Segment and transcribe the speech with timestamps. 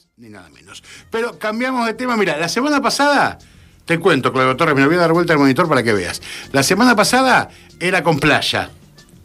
[0.00, 0.82] más ni nada menos.
[1.10, 2.16] Pero cambiamos de tema.
[2.16, 3.38] Mira, la semana pasada,
[3.84, 6.22] te cuento, Claudio Torres, me voy a dar vuelta al monitor para que veas.
[6.52, 8.70] La semana pasada era con playa.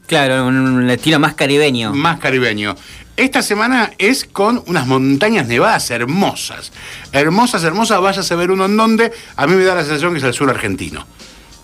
[0.07, 1.93] Claro, un estilo más caribeño.
[1.93, 2.75] Más caribeño.
[3.17, 6.71] Esta semana es con unas montañas nevadas hermosas.
[7.11, 8.01] Hermosas, hermosas.
[8.01, 9.11] Vayas a ver uno en donde.
[9.35, 11.05] A mí me da la sensación que es el sur argentino.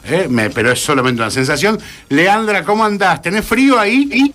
[0.03, 0.27] ¿Eh?
[0.55, 1.79] pero es solamente una sensación.
[2.09, 3.21] Leandra, ¿cómo andás?
[3.21, 4.33] ¿Tenés frío ahí?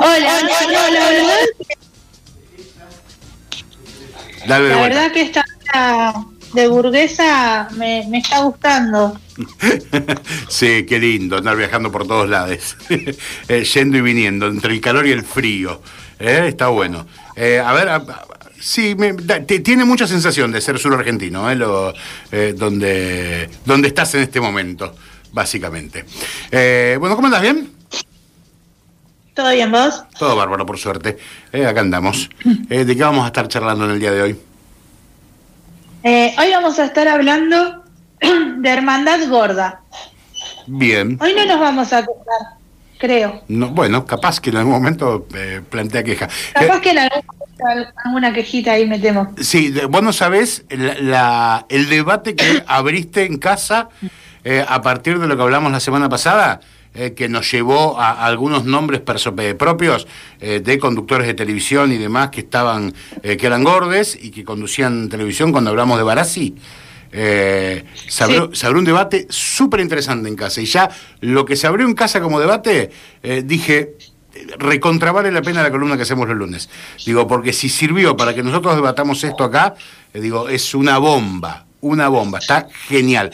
[0.00, 1.80] Hola, hola, hola, hola.
[4.58, 5.44] La verdad que esta
[6.52, 9.18] de burguesa me, está gustando.
[10.48, 12.76] sí, qué lindo andar viajando por todos lados,
[13.48, 15.80] eh, yendo y viniendo, entre el calor y el frío.
[16.18, 17.06] Eh, está bueno.
[17.36, 17.88] Eh, a ver,
[18.58, 18.96] sí,
[19.62, 21.46] tiene mucha sensación de ser sur argentino,
[22.56, 24.94] donde, donde estás en este momento,
[25.32, 26.04] básicamente.
[26.98, 27.42] bueno, ¿cómo andas?
[27.42, 27.79] ¿Bien?
[29.40, 30.04] ¿Todo bien vos?
[30.18, 31.16] Todo bárbaro, por suerte.
[31.66, 32.28] acá andamos.
[32.44, 34.40] ¿De qué vamos a estar charlando en el día de hoy?
[36.02, 37.82] Eh, hoy vamos a estar hablando
[38.20, 39.80] de Hermandad Gorda.
[40.66, 41.16] Bien.
[41.22, 42.58] Hoy no nos vamos a tocar,
[42.98, 43.42] creo.
[43.48, 46.28] No, bueno, capaz que en algún momento eh, plantea queja.
[46.52, 49.28] Capaz eh, que en algún momento alguna quejita ahí metemos.
[49.40, 53.88] Sí, vos no sabés la, el debate que abriste en casa
[54.44, 56.60] a partir de lo que hablamos la semana pasada.
[56.92, 60.08] Eh, que nos llevó a, algunos nombres eh, propios
[60.40, 65.08] eh, de conductores de televisión y demás que estaban, que eran gordes y que conducían
[65.08, 66.56] televisión cuando hablamos de Barassi.
[67.12, 67.84] se,
[68.24, 72.20] abrió, un debate súper interesante en casa y ya lo que se abrió en casa
[72.20, 72.90] como debate,
[73.44, 73.94] dije,
[74.58, 76.68] recontravale la pena la columna que hacemos los lunes.
[77.06, 79.76] Digo, porque si sirvió para que nosotros debatamos esto acá,
[80.12, 83.30] digo, es una bomba, una bomba, está genial.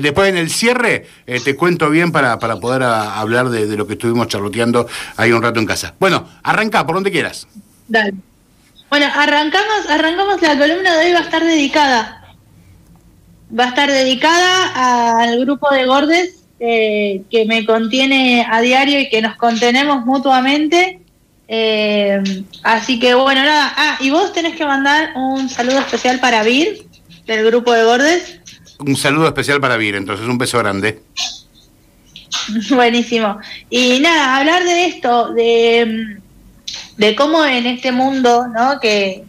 [0.00, 3.94] Después en el cierre eh, te cuento bien para, para poder hablar de, lo que
[3.94, 4.86] estuvimos charloteando
[5.16, 5.94] ahí un rato en casa.
[5.98, 7.46] Bueno, arranca por donde quieras.
[7.86, 8.14] Dale.
[8.90, 12.34] Bueno, arrancamos, arrancamos la columna de hoy va a estar dedicada.
[13.58, 19.08] Va a estar dedicada al grupo de gordes eh, que me contiene a diario y
[19.08, 21.00] que nos contenemos mutuamente.
[21.46, 22.20] Eh,
[22.62, 23.72] así que bueno, nada.
[23.76, 26.87] Ah, y vos tenés que mandar un saludo especial para Vir,
[27.28, 28.40] del grupo de Bordes.
[28.78, 31.02] Un saludo especial para Vir, entonces un beso grande.
[32.70, 33.38] Buenísimo.
[33.68, 36.20] Y nada, hablar de esto, de,
[36.96, 38.80] de cómo en este mundo, ¿no?
[38.80, 39.24] Que,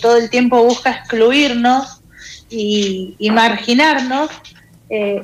[0.00, 2.00] todo el tiempo busca excluirnos
[2.48, 4.30] y, marginarnos,
[4.88, 5.20] eh,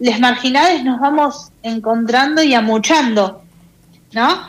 [0.00, 3.44] las marginales nos vamos encontrando y amuchando,
[4.10, 4.48] ¿no?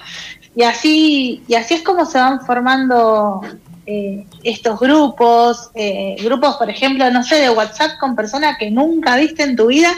[0.55, 3.41] Y así, y así es como se van formando
[3.88, 9.16] eh, estos grupos, eh, grupos, por ejemplo, no sé, de WhatsApp con personas que nunca
[9.16, 9.91] viste en tu vida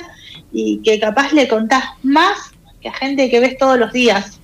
[0.51, 2.37] y que capaz le contás más
[2.81, 4.39] que a gente que ves todos los días.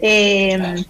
[0.00, 0.84] Eh,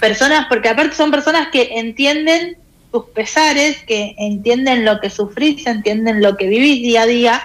[0.00, 2.56] personas, porque aparte son personas que entienden
[2.90, 7.42] tus pesares, que entienden lo que sufrís, entienden lo que vivís día a día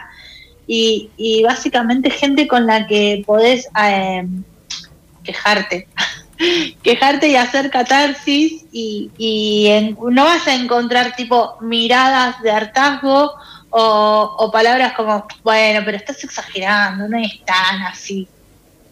[0.65, 3.67] y, y básicamente gente con la que podés
[5.23, 5.87] quejarte.
[6.83, 9.69] quejarte y hacer catarsis y,
[10.11, 13.33] no vas a encontrar tipo miradas de hartazgo
[13.69, 18.27] o, palabras como, bueno, pero estás exagerando, no es tan así.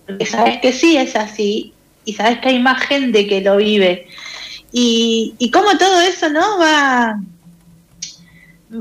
[0.05, 1.73] Porque sabes que sí es así
[2.03, 4.07] y sabes que hay más gente que lo vive.
[4.71, 7.17] Y, y cómo todo eso no va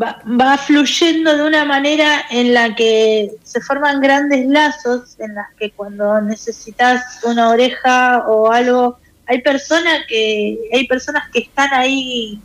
[0.00, 5.70] va, fluyendo de una manera en la que se forman grandes lazos, en las que
[5.70, 12.40] cuando necesitas una oreja o algo, hay personas que, hay personas que están ahí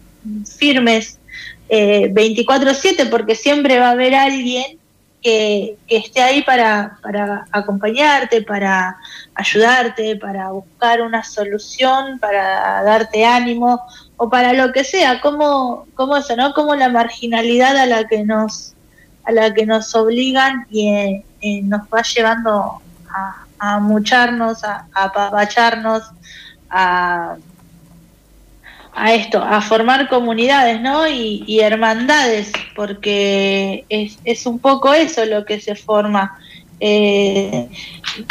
[0.57, 1.19] firmes
[1.69, 4.79] eh, 24/7 porque siempre va a haber alguien
[5.21, 8.97] que, esté ahí para, para acompañarte, para
[9.35, 13.81] ayudarte, para buscar una solución, para darte ánimo
[14.21, 16.53] o para lo que sea, como, como eso, ¿no?
[16.53, 18.73] Como la marginalidad a la que nos
[19.23, 24.87] a la que nos obligan y eh, eh, nos va llevando a, a mucharnos, a,
[24.93, 25.11] a
[26.71, 27.37] a,
[28.93, 31.07] a esto, a formar comunidades, ¿no?
[31.07, 36.37] Y, hermandades, porque es, es, un poco eso lo que se forma.
[36.81, 37.69] Eh,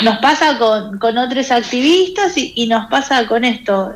[0.04, 3.94] nos pasa con, con otros activistas y, nos pasa con esto.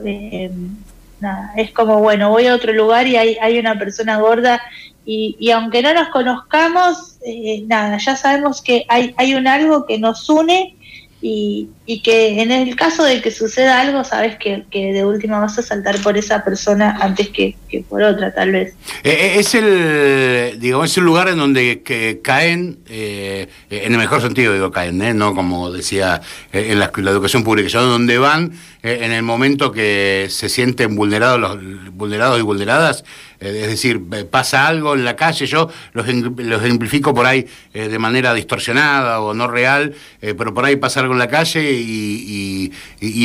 [1.23, 4.61] Nada, es como, bueno, voy a otro lugar y hay, hay una persona gorda
[5.05, 9.87] y, y aunque no nos conozcamos, eh, nada, ya sabemos que hay, hay un algo
[9.87, 10.77] que nos une
[11.23, 15.57] y, y, que en el caso de que suceda algo, sabes que, de última vas
[15.57, 17.55] a saltar por esa persona antes que,
[17.89, 18.75] por otra, tal vez.
[19.05, 23.99] Eh, eh, es el, digamos, es el lugar en donde que caen, eh, en el
[23.99, 26.21] mejor sentido digo caen, no como decía
[26.53, 28.53] en la, educación pública, sino donde van
[28.83, 34.01] eh, en el momento que se sienten vulnerados, los, vulnerados y vulneradas, eh, es decir,
[34.31, 39.35] pasa algo en la calle, yo los, los ejemplifico por ahí de manera distorsionada o
[39.35, 42.71] no real, pero por ahí pasa algo en la calle y,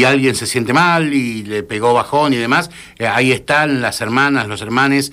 [0.05, 2.69] alguien se siente mal y le pegó bajón y demás,
[2.99, 5.11] ahí están las hermanas, los hermanes,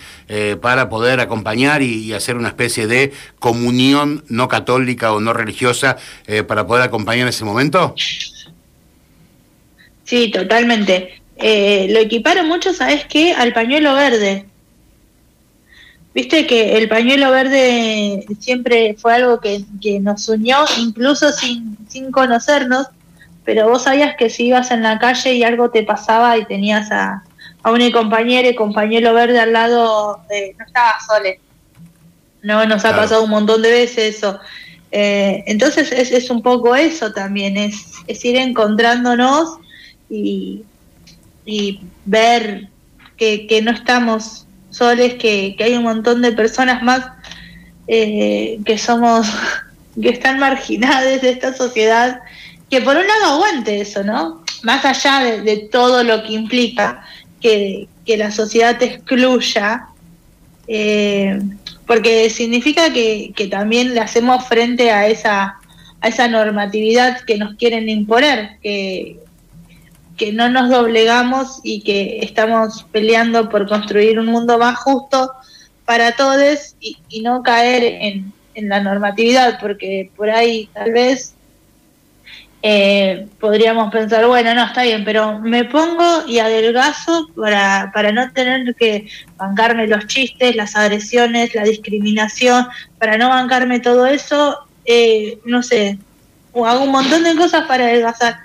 [0.61, 5.97] para poder acompañar y, hacer una especie de comunión no católica o no religiosa
[6.47, 7.95] para poder acompañar ese momento.
[10.05, 11.21] Sí, totalmente.
[11.37, 13.33] Eh, lo equiparon mucho, ¿sabes qué?
[13.33, 14.47] Al pañuelo verde.
[16.15, 19.65] Viste que el pañuelo verde siempre fue algo que,
[20.01, 22.87] nos unió, incluso sin, sin conocernos,
[23.45, 26.91] pero vos sabías que si ibas en la calle y algo te pasaba y tenías
[26.93, 27.25] a,
[27.65, 31.41] a un compañero y compañero verde al lado, de, no estaba sole.
[32.43, 34.39] No, nos ha pasado un montón de veces eso.
[34.93, 39.59] Eh, entonces es, es, un poco eso también, es, es ir encontrándonos
[40.09, 40.63] y,
[42.05, 42.69] ver
[43.17, 44.44] que, no estamos
[44.75, 47.07] soles, que, hay un montón de personas más
[47.87, 49.27] eh, que somos,
[50.01, 52.21] que están marginadas de esta sociedad,
[52.69, 54.45] que por un lado aguante eso, ¿no?
[54.63, 57.05] Más allá de, todo lo que implica
[57.41, 59.87] que, la sociedad te excluya,
[60.67, 61.39] eh,
[61.87, 65.57] porque significa que, que, también le hacemos frente a esa,
[66.01, 69.19] a esa normatividad que nos quieren imponer, que,
[70.17, 75.33] que no nos doblegamos y que estamos peleando por construir un mundo más justo
[75.85, 78.33] para todos y, no caer en,
[78.69, 81.35] la normatividad, porque por ahí tal vez
[82.63, 88.33] eh, podríamos pensar, bueno, no, está bien, pero me pongo y adelgazo para, para no
[88.33, 92.69] tener que bancarme los chistes, las agresiones, la discriminación,
[92.99, 95.99] para no bancarme todo eso, eh, no sé,
[96.55, 98.39] hago un montón de cosas para adelgazar.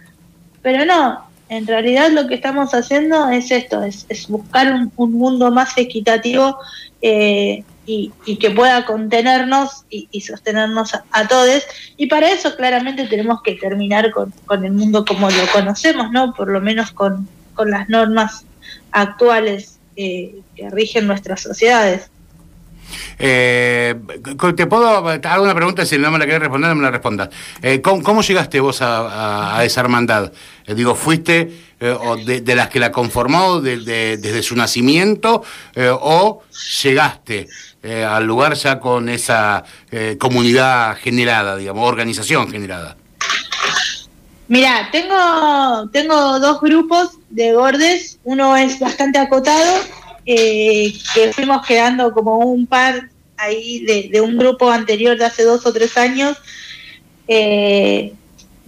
[0.61, 5.75] Pero no, en realidad lo que estamos haciendo es esto, es, buscar un, mundo más
[5.77, 6.57] equitativo
[7.01, 11.63] eh, y, que pueda contenernos y, sostenernos a, todos.
[11.97, 14.31] Y para eso claramente tenemos que terminar con,
[14.63, 16.33] el mundo como lo conocemos, ¿no?
[16.35, 17.27] Por lo menos con,
[17.65, 18.45] las normas
[18.91, 22.09] actuales eh, que rigen nuestras sociedades.
[23.17, 23.95] Eh,
[24.55, 27.29] te puedo hago una pregunta, si no me la querés responder, no me la respondas.
[27.61, 30.31] Eh, ¿cómo, llegaste vos a, esa hermandad?
[30.65, 35.43] Eh, digo, ¿fuiste de, de, las que la conformó desde su nacimiento
[35.75, 36.43] o
[36.83, 37.47] llegaste
[37.83, 39.63] al lugar ya con esa
[40.17, 42.97] comunidad generada, digamos, organización generada?
[44.49, 49.79] Mira, tengo, tengo dos grupos de gordes, uno es bastante acotado
[50.31, 55.65] eh, que fuimos quedando como un par ahí de, un grupo anterior de hace dos
[55.65, 56.37] o tres años,
[57.27, 58.13] eh,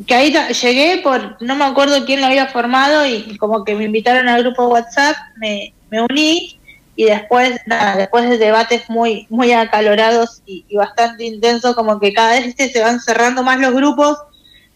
[0.08, 3.84] que ahí llegué por, no me acuerdo quién lo había formado y como que me
[3.84, 6.60] invitaron al grupo WhatsApp, me, uní
[6.96, 12.32] y después, nada, después de debates muy, muy acalorados y, bastante intensos, como que cada
[12.32, 14.18] vez este se van cerrando más los grupos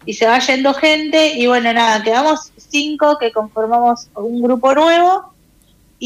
[0.06, 5.35] y se va yendo gente y bueno, nada, quedamos cinco que conformamos un grupo nuevo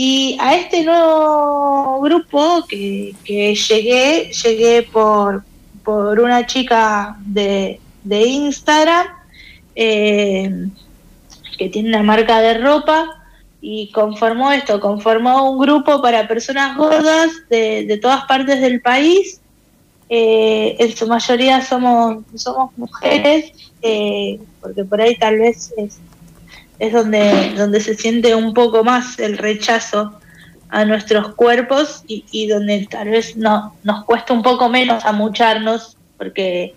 [0.01, 5.44] y a este nuevo grupo que, llegué, llegué por,
[5.84, 9.07] por una chica de, de Instagram
[9.75, 10.69] eh,
[11.57, 13.10] que tiene una marca de ropa
[13.60, 19.41] y conformó esto, conformó un grupo para personas gordas de, de todas partes del país.
[20.08, 23.51] Eh, en su mayoría somos, somos mujeres,
[23.82, 26.00] eh, porque por ahí tal vez es,
[26.79, 30.19] es donde, donde se siente un poco más el rechazo
[30.69, 36.75] a nuestros cuerpos y, donde tal vez no, nos cuesta un poco menos amucharnos porque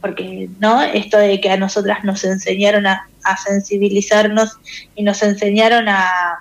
[0.00, 3.08] porque no esto de que a nosotras nos enseñaron a,
[3.44, 4.52] sensibilizarnos
[4.94, 6.38] y nos enseñaron a,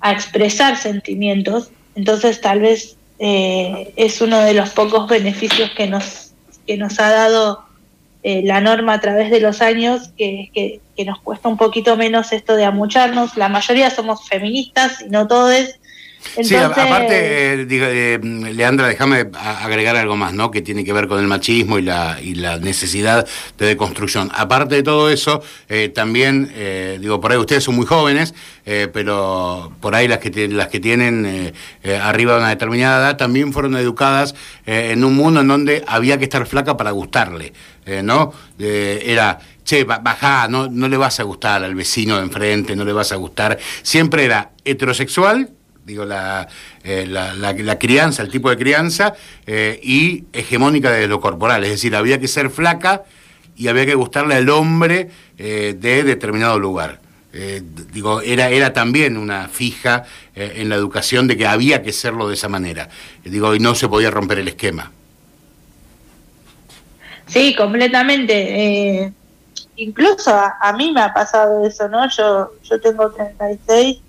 [0.00, 6.32] a expresar sentimientos entonces tal vez eh, es uno de los pocos beneficios que nos
[6.66, 7.64] que nos ha dado
[8.22, 12.32] eh, la norma a través de los años que, que, nos cuesta un poquito menos
[12.32, 13.36] esto de amucharnos.
[13.36, 15.80] La mayoría somos feministas y no todos.
[16.42, 20.50] Sí, aparte, eh, eh, Leandra, déjame agregar algo más, ¿no?
[20.50, 23.26] Que tiene que ver con el machismo y la, y la necesidad
[23.58, 24.30] de deconstrucción.
[24.34, 25.42] Aparte de todo eso,
[25.94, 26.52] también,
[27.00, 31.52] digo, por ahí ustedes son muy jóvenes, pero por ahí las que, las que tienen
[32.00, 34.34] arriba de una determinada edad también fueron educadas
[34.66, 37.52] en un mundo en donde había que estar flaca para gustarle.
[37.84, 38.32] Eh, ¿no?
[38.58, 42.92] era, che, bajá, no, no le vas a gustar al vecino de enfrente, no le
[42.92, 43.58] vas a gustar.
[43.82, 45.50] Siempre era heterosexual,
[45.84, 46.48] digo, la,
[46.84, 49.14] eh, la, crianza, el tipo de crianza,
[49.46, 53.04] eh, y hegemónica de lo corporal, es decir, había que ser flaca
[53.56, 55.74] y había que gustarle al hombre de
[56.04, 57.00] determinado lugar.
[57.92, 62.34] digo, era, era también una fija en la educación de que había que hacerlo de
[62.34, 62.88] esa manera.
[63.24, 64.90] digo, y no se podía romper el esquema.
[67.26, 69.12] Sí, completamente.
[69.76, 72.08] incluso a, mí me ha pasado eso, ¿no?
[72.08, 74.00] Yo, yo tengo 36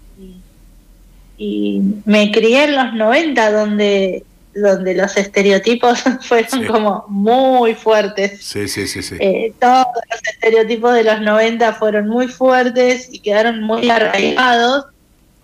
[1.37, 4.23] y, me crié en los 90 donde
[4.55, 8.43] donde los estereotipos fueron como muy fuertes.
[8.43, 9.15] Sí, sí, sí, sí.
[9.19, 14.85] Eh, todos los estereotipos de los 90 fueron muy fuertes y quedaron muy arraigados.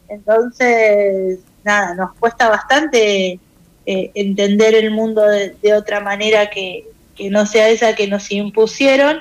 [0.09, 3.39] Entonces, nada, nos cuesta bastante
[3.85, 9.19] eh, entender el mundo de, otra manera que, que, no sea esa que nos impusieron.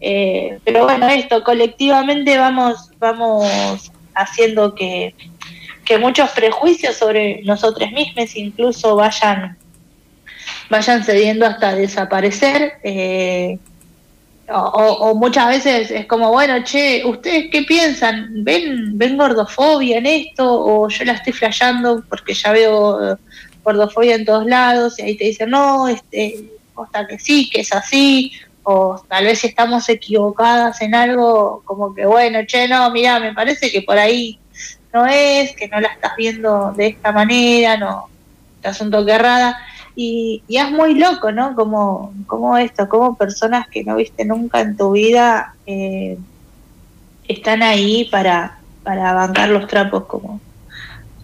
[0.00, 5.14] Eh, pero bueno, esto colectivamente vamos, vamos haciendo que
[5.86, 9.56] que muchos prejuicios sobre nosotros mismos incluso vayan,
[10.68, 12.74] vayan cediendo hasta desaparecer.
[12.82, 13.58] Eh,
[14.48, 18.44] o, muchas veces es como, bueno, che, ¿ustedes qué piensan?
[18.44, 20.44] ¿Ven, ¿Ven gordofobia en esto?
[20.46, 23.16] ¿O yo la estoy flasheando porque ya veo eh,
[23.64, 24.98] gordofobia en todos lados?
[24.98, 26.44] Y ahí te dicen, no, este,
[26.76, 28.32] hasta que sí, que es así.
[28.62, 33.32] O tal vez si estamos equivocadas en algo, como que, bueno, che, no, mira, me
[33.32, 34.38] parece que por ahí
[34.96, 38.08] no es, que no la estás viendo de esta manera, no,
[38.56, 39.58] estás un toque errada.
[39.94, 41.54] Y, y, es muy loco, ¿no?
[41.54, 46.18] Como, como esto, como personas que no viste nunca en tu vida eh,
[47.28, 50.40] están ahí para, para bancar los trapos, como,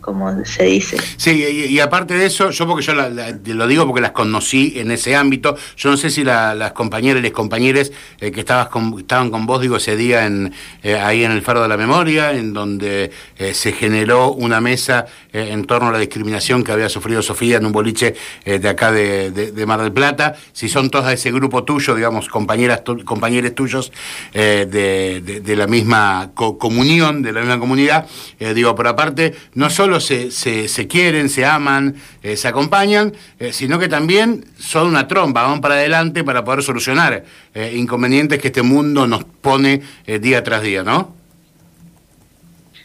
[0.02, 0.98] como se dice.
[1.16, 1.30] Sí,
[1.70, 5.56] y, aparte de eso, yo porque yo lo digo porque las conocí en ese ámbito,
[5.76, 8.68] yo no sé si las compañeras y los compañeros eh, que estabas
[8.98, 12.32] estaban con vos, digo, ese día en, eh, ahí en el Faro de la Memoria,
[12.32, 17.22] en donde eh, se generó una mesa en torno a la discriminación que había sufrido
[17.22, 21.30] Sofía en un boliche de acá de, Mar del Plata, si son todas de ese
[21.30, 23.92] grupo tuyo, digamos, compañeras compañeros tuyos
[24.34, 28.06] de, la misma comunión, de la misma comunidad,
[28.54, 33.78] digo, por aparte, no solo se, se, quieren, se aman, eh, se acompañan, eh, sino
[33.78, 38.62] que también son una trompa, van para adelante para poder solucionar eh, inconvenientes que este
[38.62, 39.82] mundo nos pone
[40.20, 41.14] día tras día, ¿no?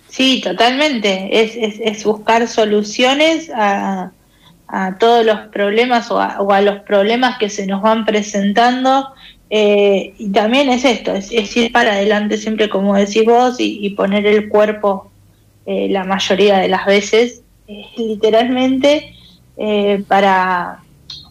[0.09, 1.41] Sí, totalmente.
[1.41, 4.11] Es, es, buscar soluciones a,
[4.99, 9.13] todos los problemas o a, los problemas que se nos van presentando.
[9.49, 14.49] y también es esto, es, ir para adelante siempre como decís vos y poner el
[14.49, 15.11] cuerpo
[15.69, 17.41] eh, la mayoría de las veces,
[17.97, 19.13] literalmente
[19.57, 20.79] eh, para,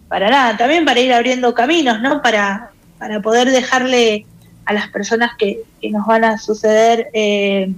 [0.08, 2.20] para nada, también para ir abriendo caminos, ¿no?
[2.20, 4.26] Para, para poder dejarle
[4.66, 7.72] a las personas que, nos van a suceder eh,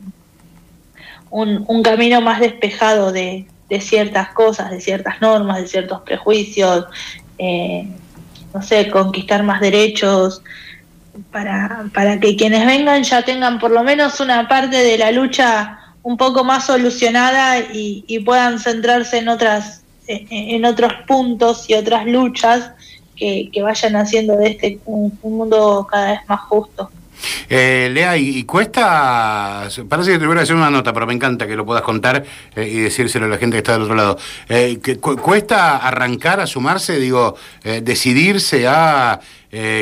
[1.30, 3.46] un, camino más despejado de,
[3.78, 6.86] ciertas cosas, de ciertas normas, de ciertos prejuicios,
[8.52, 10.42] no sé, conquistar más derechos,
[11.30, 15.77] para, para que quienes vengan ya tengan por lo menos una parte de la lucha
[16.02, 22.70] un poco más solucionada y, puedan centrarse en otras en otros puntos y otras luchas
[23.14, 26.90] que, vayan haciendo de este un, mundo cada vez más justo.
[27.50, 31.46] Eh, Lea, y, cuesta, parece que te voy a hacer una nota, pero me encanta
[31.46, 32.22] que lo puedas contar
[32.54, 34.18] eh, y decírselo a la gente que está del otro lado.
[34.48, 39.20] Eh, ¿Cuesta arrancar a sumarse, digo, eh, decidirse a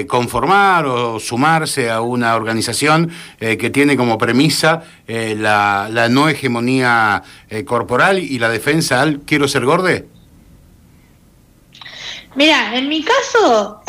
[0.06, 7.20] conformar o sumarse a una organización que tiene como premisa la, la, no hegemonía
[7.64, 10.06] corporal y la defensa al quiero ser gorde?
[12.37, 13.82] Mira, en mi caso,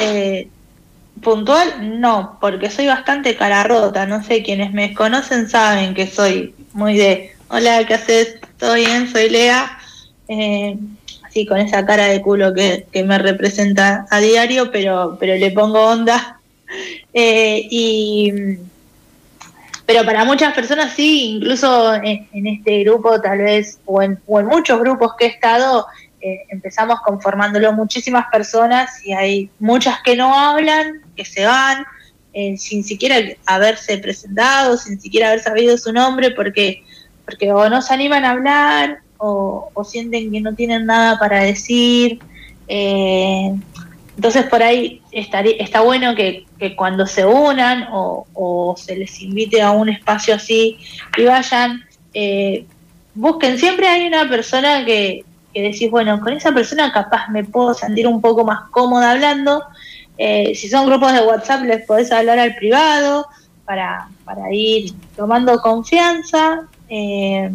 [1.21, 6.53] puntual no, porque soy bastante cara rota, no sé, quienes me conocen saben que soy
[6.74, 8.39] muy de, hola, ¿qué haces?
[8.57, 9.12] ¿Todo bien?
[9.12, 9.77] Soy Lea,
[10.27, 10.77] eh,
[11.24, 15.86] así con esa cara de culo que, me representa a diario, pero, pero le pongo
[15.86, 16.33] onda.
[17.13, 18.57] Eh, y
[19.88, 24.47] pero para muchas personas sí, incluso en, este grupo tal vez, o en, o en
[24.47, 25.88] muchos grupos que he estado,
[26.19, 31.86] eh, empezamos conformándolo muchísimas personas y hay muchas que no hablan, que se van,
[32.33, 36.83] eh, sin siquiera haberse presentado, sin siquiera haber sabido su nombre, porque,
[37.24, 42.19] porque o no se animan a hablar o, sienten que no tienen nada para decir.
[42.67, 43.53] Eh,
[44.15, 46.45] entonces por ahí está bueno que,
[46.75, 50.79] cuando se unan o, se les invite a un espacio así
[51.15, 51.86] y vayan,
[53.13, 55.24] busquen, siempre hay una persona que,
[55.58, 59.64] que decís, bueno, con esa persona capaz me puedo sentir un poco más cómoda hablando.
[60.16, 63.26] Eh, si son grupos de WhatsApp, les podés hablar al privado
[63.66, 66.68] para, para ir tomando confianza.
[66.90, 67.50] Eh,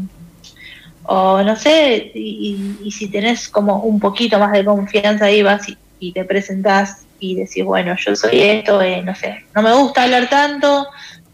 [1.05, 5.69] o no sé, y, si tenés como un poquito más de confianza ahí vas
[6.01, 10.03] y, te presentás y decís, bueno, yo soy esto, eh, no sé, no me gusta
[10.03, 10.89] hablar tanto,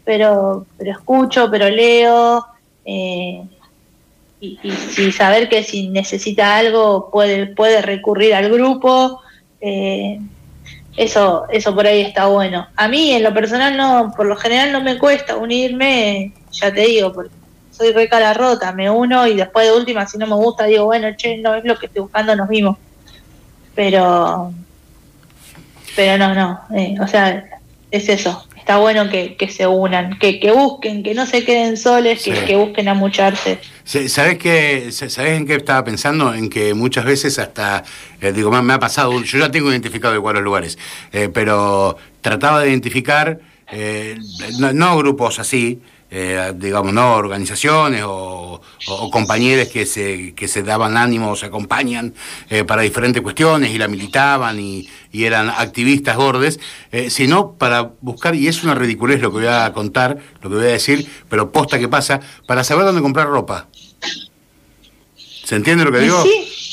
[0.04, 2.44] pero, pero escucho, pero leo.
[4.40, 9.20] Y, y, saber que si necesita algo puede, puede recurrir al grupo.
[9.60, 10.20] Eh,
[10.96, 12.68] eso, eso por ahí está bueno.
[12.76, 16.82] A mí en lo personal no, por lo general no me cuesta unirme, ya te
[16.82, 17.34] digo, porque
[17.70, 20.84] soy re cara rota, me uno y después de última si no me gusta digo,
[20.86, 22.76] bueno, che, no es lo que estoy buscando, nos vimos.
[23.74, 24.52] Pero,
[25.94, 27.44] pero no, no, eh, o sea,
[27.90, 32.22] es eso, está bueno que, se unan, que, que busquen, que no se queden soles,
[32.22, 33.58] que, que busquen amucharse.
[33.84, 34.92] ¿Sabes qué?
[34.92, 36.34] ¿Sabes en qué estaba pensando?
[36.34, 37.84] En que muchas veces hasta,
[38.20, 40.78] eh, digo, me ha pasado, yo ya tengo identificado igual los lugares,
[41.12, 43.40] eh, pero trataba de identificar,
[43.72, 44.18] eh,
[44.58, 45.80] no, grupos así,
[46.10, 48.60] digamos, no organizaciones o,
[49.12, 52.14] compañeros que se, que se daban ánimo, se acompañan
[52.66, 56.60] para diferentes cuestiones y la militaban y, y eran activistas gordes,
[57.08, 60.64] sino para buscar, y es una ridiculez lo que voy a contar, lo que voy
[60.64, 63.68] a decir, pero posta que pasa, para saber dónde comprar ropa.
[65.44, 66.22] ¿Se entiende lo que digo?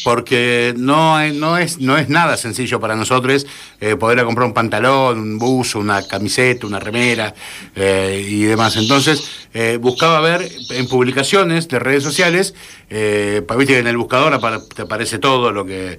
[0.05, 3.47] Porque no, no, es, no es nada sencillo para nosotros
[3.81, 7.33] eh, poder comprar un pantalón, un buzo, una camiseta, una remera
[7.75, 8.75] eh, y demás.
[8.75, 12.53] Entonces, eh, buscaba ver en publicaciones de redes sociales,
[12.87, 14.39] viste que en el buscador
[14.75, 15.97] te aparece todo, lo que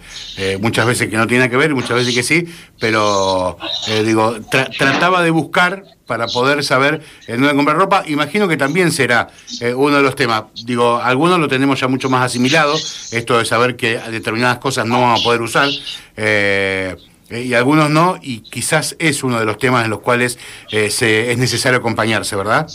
[0.61, 2.47] muchas veces que no tiene que ver, muchas veces que sí,
[2.79, 3.59] pero
[4.05, 4.37] digo,
[4.79, 8.05] trataba de buscar para poder saber en dónde comprar ropa.
[8.07, 9.29] Imagino que también será
[9.61, 10.45] eh, uno de los temas.
[10.65, 15.01] Digo, algunos lo tenemos ya mucho más asimilado, esto de saber que determinadas cosas no
[15.01, 15.69] vamos a poder usar.
[16.17, 16.97] Eh,
[17.31, 20.39] y algunos no, y quizás es uno de los temas en los cuales
[20.71, 22.69] eh, se, es necesario acompañarse, ¿verdad?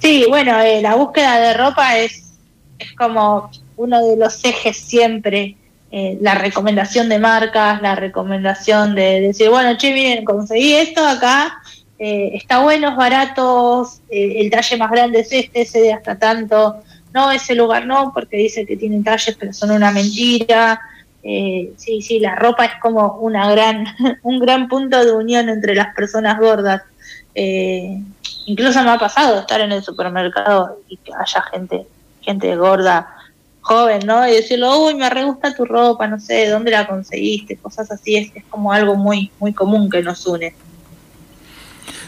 [0.00, 2.34] Sí, bueno, la búsqueda de ropa es,
[2.78, 5.56] es como uno de los ejes siempre
[5.96, 11.62] eh, la recomendación de marcas, la recomendación de, decir, bueno, che, miren, conseguí esto acá,
[12.00, 16.18] eh, está bueno, es barato, eh, el talle más grande es este, ese de hasta
[16.18, 16.82] tanto,
[17.12, 20.80] no, ese lugar no, porque dice que tienen talles, pero son una mentira.
[21.22, 23.86] sí, sí, la ropa es como una gran,
[24.24, 26.82] un gran punto de unión entre las personas gordas.
[28.46, 31.86] incluso me ha pasado estar en el supermercado y que haya gente,
[32.20, 33.14] gente gorda
[33.64, 34.28] joven, ¿no?
[34.28, 37.56] Y decirlo, uy, me re gusta tu ropa, no sé, ¿dónde la conseguiste?
[37.56, 40.54] Cosas así, es, es como algo muy, muy común que nos une.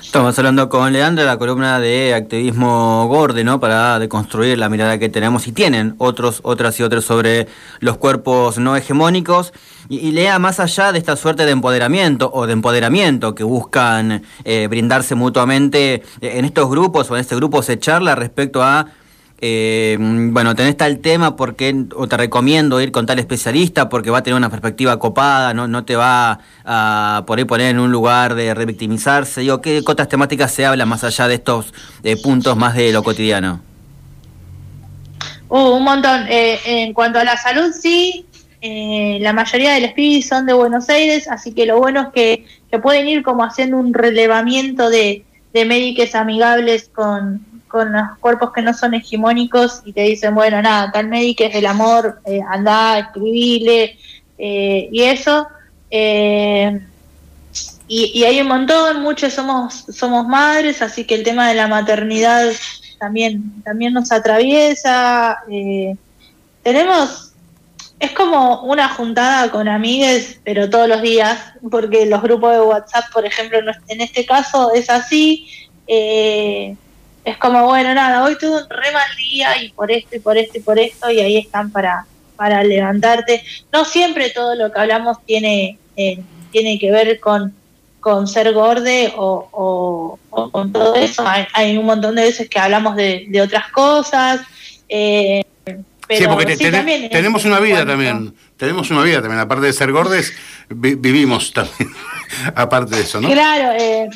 [0.02, 3.58] Estamos hablando con Leandra, la columna de activismo Gorde, ¿no?
[3.58, 7.48] Para deconstruir la mirada que tenemos y tienen otros, otras y otros sobre
[7.80, 9.52] los cuerpos no hegemónicos.
[9.88, 14.68] Y, lea más allá de esta suerte de empoderamiento o de empoderamiento que buscan eh,
[14.68, 18.86] brindarse mutuamente eh, en estos grupos o en este grupo se charla respecto a
[19.38, 24.18] eh, bueno, tenés tal tema porque, o te recomiendo ir con tal especialista porque va
[24.18, 27.92] a tener una perspectiva copada, no, no te va a por ahí poner en un
[27.92, 29.42] lugar de revictimizarse.
[29.42, 33.02] Digo, ¿qué otras temáticas se hablan más allá de estos eh, puntos más de lo
[33.02, 33.60] cotidiano?
[35.48, 36.26] Uh, un montón.
[36.28, 38.24] Eh, en cuanto a la salud, sí.
[38.62, 42.08] Eh, la mayoría de los pibes son de Buenos Aires, así que lo bueno es
[42.14, 48.18] que, que pueden ir como haciendo un relevamiento de, de médicos amigables con, con los
[48.20, 52.20] cuerpos que no son hegemónicos y te dicen, bueno, nada, tal médico es del amor,
[52.24, 53.98] eh, anda, escribile,
[54.38, 55.48] eh, y eso.
[55.90, 56.80] Eh,
[57.88, 62.50] y, hay un montón, muchos somos, somos madres, así que el tema de la maternidad
[62.98, 65.38] también, también nos atraviesa.
[66.62, 67.32] tenemos,
[67.98, 71.38] es como una juntada con amigues, pero todos los días,
[71.70, 75.48] porque los grupos de WhatsApp, por ejemplo, en este caso es así.
[75.86, 76.76] Eh,
[77.26, 80.38] es como, bueno, nada, hoy tuve un re mal día y por esto y por
[80.38, 83.42] esto y por esto, y ahí están para, para levantarte.
[83.72, 86.20] No siempre todo lo que hablamos tiene, eh,
[86.52, 87.52] tiene que ver con,
[87.98, 91.24] con ser gorde o, con todo eso.
[91.52, 94.42] Hay, un montón de veces que hablamos de, otras cosas.
[94.88, 96.56] Eh, sí, porque
[97.10, 98.36] tenemos una vida también.
[98.56, 99.40] Tenemos una vida también.
[99.40, 100.32] Aparte de ser gordes,
[100.68, 101.90] vivimos también.
[102.54, 103.28] aparte de eso, ¿no?
[103.28, 104.08] Claro, eh,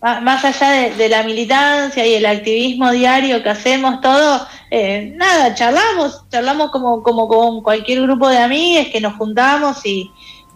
[0.00, 6.24] más allá de, la militancia y el activismo diario que hacemos todo, eh, nada, charlamos,
[6.30, 10.10] charlamos como, como con cualquier grupo de amigos que nos juntamos y,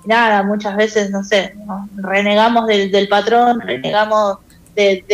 [0.06, 1.54] nada, muchas veces, no sé,
[1.96, 4.38] renegamos del, patrón, renegamos
[4.74, 5.04] de,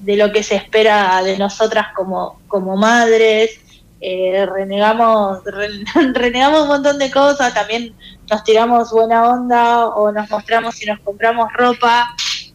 [0.00, 3.60] de, lo que se espera de nosotras como, como madres,
[4.00, 5.40] eh, renegamos,
[6.14, 7.94] renegamos un montón de cosas, también
[8.28, 12.08] nos tiramos buena onda o nos mostramos y nos compramos ropa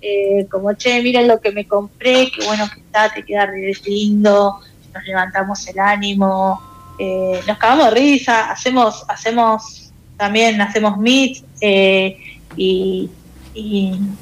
[0.08, 3.50] eh, como, che, miren lo que me compré, qué bueno que está, te queda
[3.86, 4.60] lindo,
[4.94, 6.62] nos levantamos el ánimo,
[7.00, 12.20] eh, nos cagamos de risa, hacemos, hacemos también, hacemos meet eh,
[12.56, 13.10] y,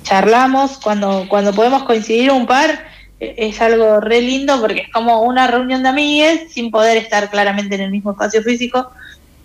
[0.04, 2.86] charlamos cuando, cuando podemos coincidir un par
[3.20, 7.30] e, es algo re lindo porque es como una reunión de amigues sin poder estar
[7.30, 8.92] claramente en el mismo espacio físico.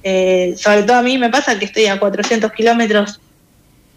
[0.05, 3.21] Sobre todo a mí me pasa que estoy a 400 kilómetros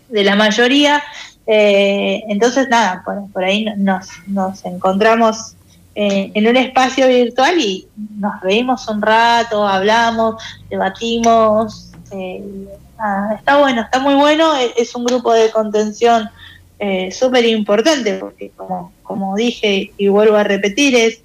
[0.10, 1.04] de la mayoría,
[1.54, 5.58] eh, entonces nada, por, por ahí nos, nos encontramos
[5.94, 7.86] eh, en un espacio virtual y
[8.18, 11.92] nos reímos un rato, hablamos, debatimos.
[12.12, 12.42] Eh,
[13.36, 14.56] está bueno, está muy bueno.
[14.56, 16.30] E, es un grupo de contención
[16.80, 18.52] eh, súper importante porque,
[19.04, 21.22] como, dije y vuelvo a repetir, es,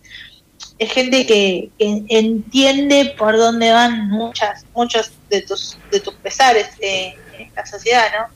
[0.81, 7.15] es gente que, entiende por dónde van muchas, muchos de tus, de tus pesares en
[7.39, 8.36] esta sociedad, ¿no?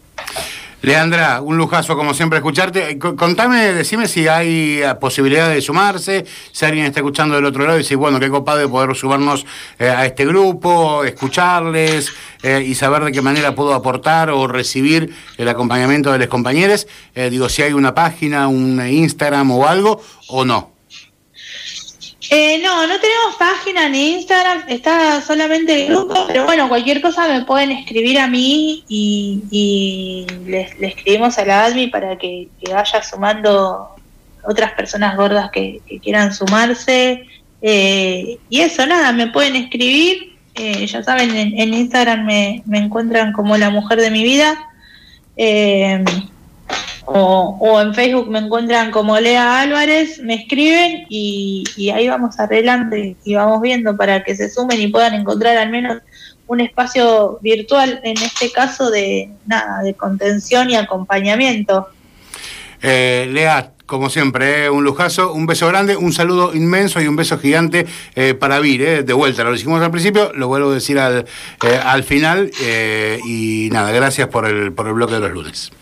[0.83, 2.99] Leandra, un lujazo como siempre escucharte.
[2.99, 7.77] Contame, decime si hay eh, posibilidad de sumarse, si alguien está escuchando del otro lado
[7.77, 9.45] y dice, bueno, qué copado de poder sumarnos
[9.79, 12.12] eh, a este grupo, escucharles
[12.43, 16.87] eh, y saber de qué manera puedo aportar o recibir el acompañamiento de los compañeros.
[17.14, 20.69] digo, si hay una página, un Instagram o algo, o no.
[22.33, 27.27] Eh, no, no tenemos página ni Instagram, está solamente el grupo, pero bueno, cualquier cosa
[27.27, 33.97] me pueden escribir a mí y, le, escribimos a la admi para que, vaya sumando
[34.45, 37.27] otras personas gordas que, quieran sumarse.
[37.62, 43.33] Eh, y eso, nada, me pueden escribir, eh, ya saben, en, Instagram me, me, encuentran
[43.33, 44.57] como la mujer de mi vida.
[47.11, 52.96] Eh, o, en Facebook me encuentran como Lea Álvarez, me escriben y, ahí vamos arreglando
[52.96, 55.99] y, vamos viendo para que se sumen y puedan encontrar al menos
[56.46, 61.88] un espacio virtual, en este caso de nada, de contención y acompañamiento.
[62.83, 67.16] Eh, Lea, como siempre, eh, un lujazo, un beso grande, un saludo inmenso y un
[67.16, 69.44] beso gigante eh, para Vir, de vuelta.
[69.44, 71.27] Lo dijimos al principio, lo vuelvo a decir al,
[71.85, 72.51] al final
[73.27, 75.73] y nada, gracias por el, por el bloque de los lunes.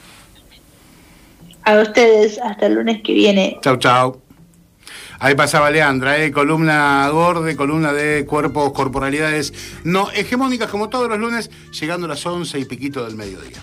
[1.68, 3.58] A ustedes, hasta el lunes que viene.
[3.60, 4.22] Chau, chau.
[5.18, 6.32] Ahí pasaba Leandra, ¿eh?
[6.32, 9.52] columna gorda, columna de cuerpos, corporalidades
[9.84, 13.58] no hegemónicas como todos los lunes, llegando a las once y piquito del mediodía.